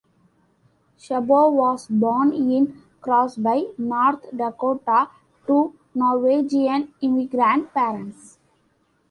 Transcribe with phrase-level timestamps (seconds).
[0.97, 5.09] Sabo was born in Crosby, North Dakota,
[5.45, 8.39] to Norwegian immigrant parents.